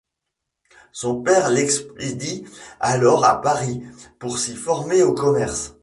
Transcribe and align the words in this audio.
Son 0.93 1.21
père 1.21 1.51
l’expédie 1.51 2.43
alors 2.79 3.23
à 3.23 3.39
Paris 3.39 3.83
pour 4.17 4.39
s’y 4.39 4.55
former 4.55 5.03
au 5.03 5.13
commerce. 5.13 5.75